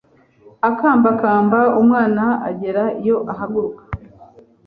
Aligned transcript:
akambakamba 0.69 1.59
umwana 1.81 2.23
agera 2.49 2.83
iyo 3.01 3.17
ahaguruka 3.31 3.83